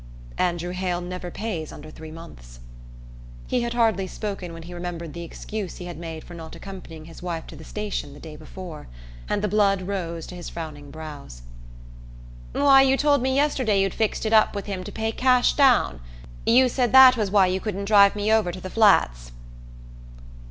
[0.39, 2.59] "Andrew Hale never pays under three months."
[3.45, 7.05] He had hardly spoken when he remembered the excuse he had made for not accompanying
[7.05, 8.87] his wife to the station the day before;
[9.29, 11.43] and the blood rose to his frowning brows.
[12.53, 15.99] "Why, you told me yesterday you'd fixed it up with him to pay cash down.
[16.47, 19.31] You said that was why you couldn't drive me over to the Flats."